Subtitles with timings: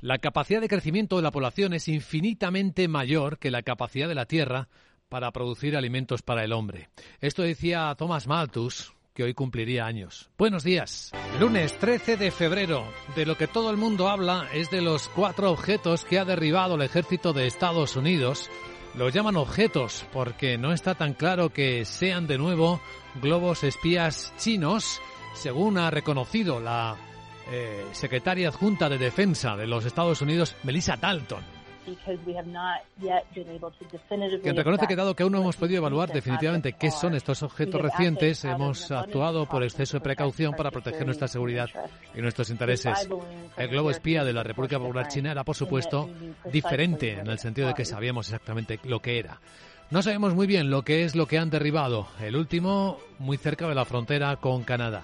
[0.00, 4.26] La capacidad de crecimiento de la población es infinitamente mayor que la capacidad de la
[4.26, 4.68] Tierra
[5.08, 6.88] para producir alimentos para el hombre.
[7.20, 10.30] Esto decía Thomas Malthus, que hoy cumpliría años.
[10.38, 11.10] Buenos días.
[11.40, 12.84] Lunes 13 de febrero.
[13.16, 16.76] De lo que todo el mundo habla es de los cuatro objetos que ha derribado
[16.76, 18.48] el ejército de Estados Unidos.
[18.94, 22.80] Los llaman objetos porque no está tan claro que sean de nuevo
[23.20, 25.00] globos espías chinos,
[25.34, 26.96] según ha reconocido la
[27.50, 31.58] eh, secretaria adjunta de Defensa de los Estados Unidos, Melissa Dalton.
[34.42, 37.80] Quien reconoce que dado que aún no hemos podido evaluar definitivamente qué son estos objetos
[37.80, 41.68] recientes, hemos actuado por exceso de precaución para proteger nuestra seguridad
[42.14, 43.08] y nuestros intereses.
[43.56, 46.10] El globo espía de la República Popular China era, por supuesto,
[46.52, 49.40] diferente en el sentido de que sabíamos exactamente lo que era.
[49.90, 52.08] No sabemos muy bien lo que es lo que han derribado.
[52.20, 55.02] El último muy cerca de la frontera con Canadá.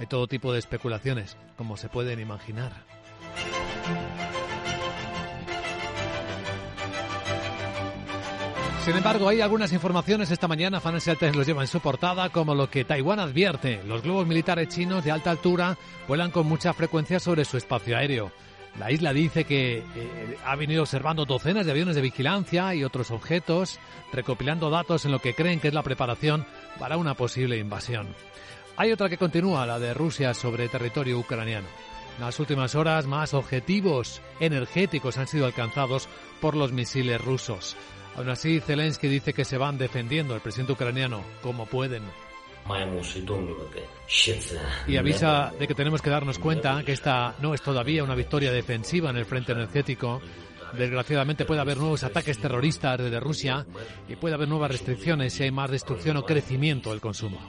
[0.00, 2.72] Hay todo tipo de especulaciones, como se pueden imaginar.
[8.82, 12.54] Sin embargo, hay algunas informaciones esta mañana, Financial Times los lleva en su portada, como
[12.54, 13.82] lo que Taiwán advierte.
[13.84, 15.76] Los globos militares chinos de alta altura
[16.08, 18.32] vuelan con mucha frecuencia sobre su espacio aéreo.
[18.78, 23.10] La isla dice que eh, ha venido observando docenas de aviones de vigilancia y otros
[23.10, 23.78] objetos,
[24.14, 26.46] recopilando datos en lo que creen que es la preparación
[26.78, 28.08] para una posible invasión.
[28.80, 31.68] Hay otra que continúa, la de Rusia sobre territorio ucraniano.
[32.16, 36.08] En las últimas horas, más objetivos energéticos han sido alcanzados
[36.40, 37.76] por los misiles rusos.
[38.16, 42.04] Aún así, Zelensky dice que se van defendiendo el presidente ucraniano como pueden.
[44.88, 48.50] Y avisa de que tenemos que darnos cuenta que esta no es todavía una victoria
[48.50, 50.22] defensiva en el frente energético.
[50.72, 53.66] Desgraciadamente puede haber nuevos ataques terroristas desde Rusia
[54.08, 57.40] y puede haber nuevas restricciones si hay más destrucción o crecimiento del consumo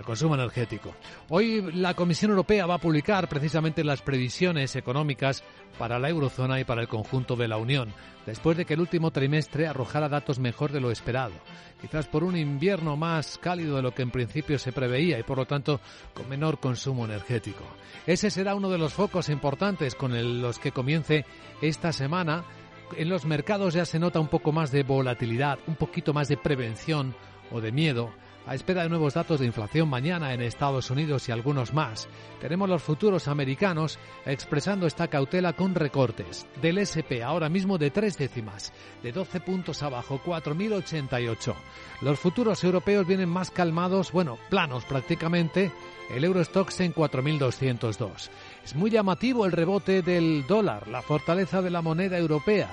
[0.00, 0.94] del consumo energético.
[1.28, 5.44] Hoy la Comisión Europea va a publicar precisamente las previsiones económicas
[5.78, 7.92] para la eurozona y para el conjunto de la Unión,
[8.24, 11.34] después de que el último trimestre arrojara datos mejor de lo esperado,
[11.82, 15.36] quizás por un invierno más cálido de lo que en principio se preveía y por
[15.36, 15.80] lo tanto
[16.14, 17.64] con menor consumo energético.
[18.06, 21.26] Ese será uno de los focos importantes con los que comience
[21.60, 22.44] esta semana.
[22.96, 26.38] En los mercados ya se nota un poco más de volatilidad, un poquito más de
[26.38, 27.14] prevención
[27.52, 28.10] o de miedo
[28.46, 32.08] a espera de nuevos datos de inflación mañana en Estados Unidos y algunos más,
[32.40, 38.16] tenemos los futuros americanos expresando esta cautela con recortes del SP ahora mismo de tres
[38.18, 41.54] décimas, de 12 puntos abajo, 4.088.
[42.02, 45.70] Los futuros europeos vienen más calmados, bueno, planos prácticamente,
[46.10, 48.30] el Eurostox en 4.202.
[48.64, 52.68] Es muy llamativo el rebote del dólar, la fortaleza de la moneda europea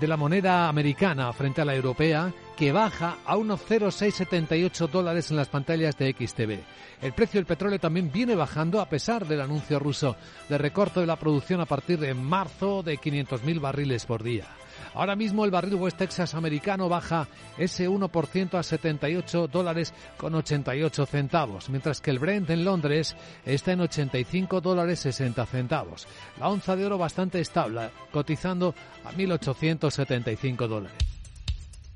[0.00, 5.36] de la moneda americana frente a la europea, que baja a unos 0,678 dólares en
[5.36, 6.60] las pantallas de XTV.
[7.02, 10.14] El precio del petróleo también viene bajando a pesar del anuncio ruso
[10.48, 14.46] de recorte de la producción a partir de marzo de 500.000 barriles por día.
[14.94, 17.26] Ahora mismo el barril West Texas americano baja
[17.58, 23.72] ese 1% a 78 dólares con 88 centavos, mientras que el Brent en Londres está
[23.72, 26.06] en 85 dólares 60 centavos.
[26.38, 28.72] La onza de oro bastante estable, cotizando
[29.04, 31.11] a 1.875 dólares.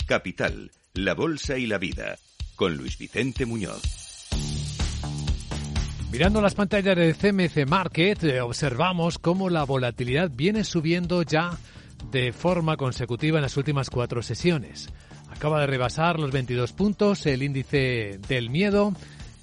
[0.06, 2.17] Capital, la Bolsa y la Vida,
[2.55, 3.83] con Luis Vicente Muñoz.
[6.12, 11.59] Mirando las pantallas de CMC Market, eh, observamos cómo la volatilidad viene subiendo ya
[12.12, 14.89] de forma consecutiva en las últimas cuatro sesiones.
[15.28, 18.93] Acaba de rebasar los 22 puntos el índice del miedo.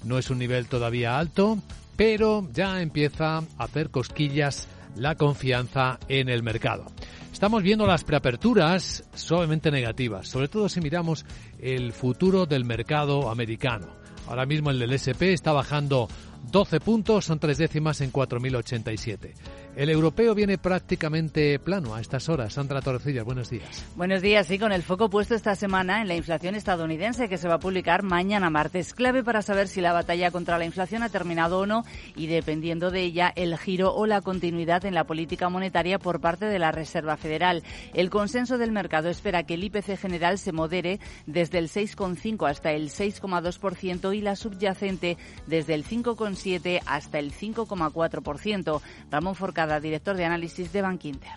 [0.02, 1.58] No es un nivel todavía alto,
[1.94, 6.86] pero ya empieza a hacer cosquillas la confianza en el mercado.
[7.34, 11.26] Estamos viendo las preaperturas suavemente negativas, sobre todo si miramos
[11.58, 13.88] el futuro del mercado americano.
[14.28, 16.08] Ahora mismo el del SP está bajando
[16.52, 19.32] 12 puntos, son tres décimas en 4.087.
[19.76, 22.52] El europeo viene prácticamente plano a estas horas.
[22.52, 23.84] Sandra Torrecilla, buenos días.
[23.96, 27.48] Buenos días, sí, con el foco puesto esta semana en la inflación estadounidense que se
[27.48, 28.94] va a publicar mañana martes.
[28.94, 31.84] Clave para saber si la batalla contra la inflación ha terminado o no
[32.14, 36.46] y dependiendo de ella el giro o la continuidad en la política monetaria por parte
[36.46, 37.64] de la Reserva Federal.
[37.94, 42.70] El consenso del mercado espera que el IPC general se modere desde el 6,5 hasta
[42.70, 45.16] el 6,2% y la subyacente
[45.48, 48.80] desde el 5,7 hasta el 5,4%.
[49.10, 49.34] Ramón
[49.80, 51.32] Director de análisis de Bankinter.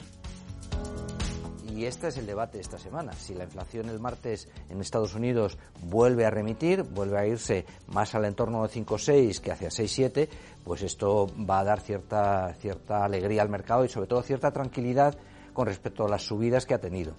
[1.73, 3.13] Y este es el debate de esta semana.
[3.13, 8.15] Si la inflación el martes en Estados Unidos vuelve a remitir, vuelve a irse más
[8.15, 10.27] al entorno de 5,6 que hacia 6,7,
[10.63, 15.17] pues esto va a dar cierta, cierta alegría al mercado y sobre todo cierta tranquilidad
[15.57, 17.13] con respecto a las subidas que ha tenido.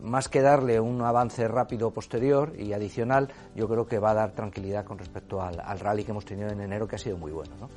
[0.00, 4.36] Más que darle un avance rápido posterior y adicional, yo creo que va a dar
[4.36, 7.68] tranquilidad con respecto al, rally que hemos tenido en enero, que ha sido muy bueno.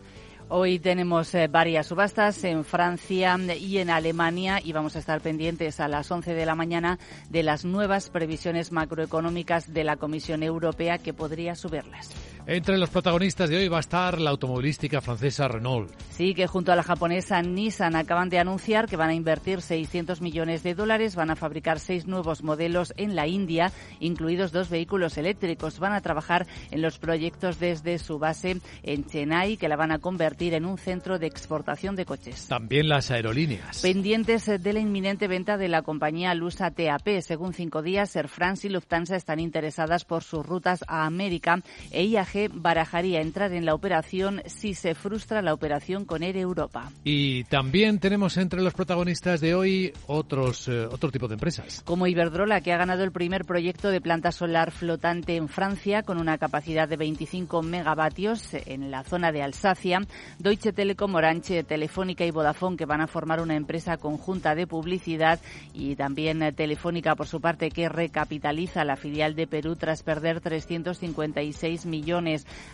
[0.48, 5.80] Hoy tenemos eh, varias subastas en Francia y en Alemania y vamos a estar pendientes
[5.80, 7.00] a las 11 de la mañana
[7.32, 12.12] de las nuevas previsiones macroeconómicas de la Comisión Europea que podría subirlas.
[12.48, 15.90] Entre los protagonistas de hoy va a estar la automovilística francesa Renault.
[16.12, 20.22] Sí, que junto a la japonesa Nissan acaban de anunciar que van a invertir 600
[20.22, 25.18] millones de dólares, van a fabricar seis nuevos modelos en la India, incluidos dos vehículos
[25.18, 25.80] eléctricos.
[25.80, 29.98] Van a trabajar en los proyectos desde su base en Chennai, que la van a
[29.98, 32.48] convertir en un centro de exportación de coches.
[32.48, 33.82] También las aerolíneas.
[33.82, 37.22] Pendientes de la inminente venta de la compañía lusa TAP.
[37.22, 42.04] Según cinco días, Air France y Lufthansa están interesadas por sus rutas a América e
[42.04, 46.92] IAG barajaría entrar en la operación si se frustra la operación con Air Europa.
[47.04, 51.82] Y también tenemos entre los protagonistas de hoy otros eh, otro tipo de empresas.
[51.86, 56.20] Como Iberdrola, que ha ganado el primer proyecto de planta solar flotante en Francia con
[56.20, 60.02] una capacidad de 25 megavatios en la zona de Alsacia.
[60.40, 65.40] Deutsche Telekom, Orange, Telefónica y Vodafone, que van a formar una empresa conjunta de publicidad.
[65.74, 70.42] Y también eh, Telefónica, por su parte, que recapitaliza la filial de Perú tras perder
[70.42, 72.25] 356 millones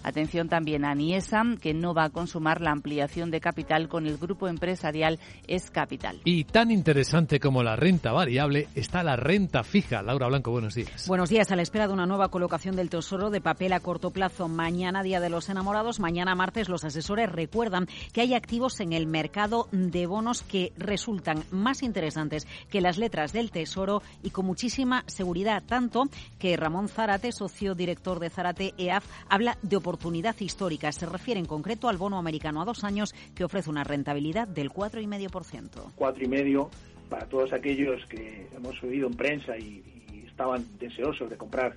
[0.04, 4.18] Atención también a Niesa, que no va a consumar la ampliación de capital con el
[4.18, 6.22] grupo empresarial Es Capital.
[6.24, 10.02] Y tan interesante como la renta variable está la renta fija.
[10.02, 11.08] Laura Blanco, buenos días.
[11.08, 11.52] Buenos días.
[11.52, 15.04] A la espera de una nueva colocación del Tesoro de papel a corto plazo mañana,
[15.04, 19.68] Día de los Enamorados, mañana martes, los asesores recuerdan que hay activos en el mercado
[19.72, 25.64] de bonos que resultan más interesantes que las letras del Tesoro y con muchísima seguridad,
[25.66, 26.04] tanto
[26.40, 30.92] que Ramón Zarate, socio director de Zarate EAF, habla de oportunidad histórica.
[30.92, 34.72] Se refiere en concreto al bono americano a dos años que ofrece una rentabilidad del
[34.72, 35.94] 4,5%.
[35.98, 36.70] 4,5%
[37.10, 39.84] para todos aquellos que hemos oído en prensa y,
[40.26, 41.76] estaban deseosos de comprar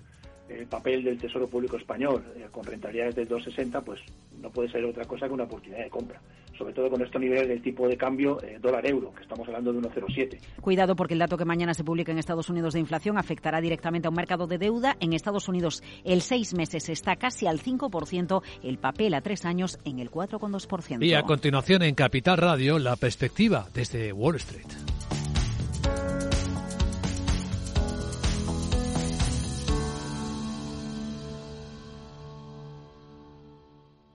[0.48, 4.00] el papel del Tesoro Público Español eh, con rentabilidades del 2,60, pues
[4.40, 6.20] no puede ser otra cosa que una oportunidad de compra
[6.56, 9.80] sobre todo con estos niveles del tipo de cambio eh, dólar-euro, que estamos hablando de
[9.80, 10.38] 1,07.
[10.60, 14.08] Cuidado porque el dato que mañana se publica en Estados Unidos de inflación afectará directamente
[14.08, 14.96] a un mercado de deuda.
[15.00, 19.78] En Estados Unidos el seis meses está casi al 5%, el papel a tres años
[19.84, 21.04] en el 4,2%.
[21.04, 24.66] Y a continuación en Capital Radio, la perspectiva desde Wall Street.